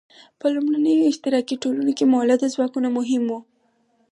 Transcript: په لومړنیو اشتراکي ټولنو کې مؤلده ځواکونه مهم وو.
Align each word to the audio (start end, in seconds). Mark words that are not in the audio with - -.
په 0.39 0.45
لومړنیو 0.55 1.09
اشتراکي 1.11 1.55
ټولنو 1.63 1.91
کې 1.97 2.05
مؤلده 2.13 2.47
ځواکونه 2.55 2.87
مهم 2.97 3.23
وو. 3.29 3.39